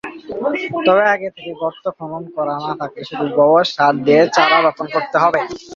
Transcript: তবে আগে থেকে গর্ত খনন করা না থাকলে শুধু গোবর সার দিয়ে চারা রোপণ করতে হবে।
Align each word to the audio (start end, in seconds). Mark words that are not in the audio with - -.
তবে 0.87 1.03
আগে 1.13 1.29
থেকে 1.35 1.51
গর্ত 1.61 1.85
খনন 1.97 2.23
করা 2.35 2.53
না 2.63 2.71
থাকলে 2.79 3.01
শুধু 3.09 3.25
গোবর 3.37 3.63
সার 3.73 3.93
দিয়ে 4.05 4.21
চারা 4.35 4.57
রোপণ 4.59 4.85
করতে 4.95 5.17
হবে। 5.23 5.39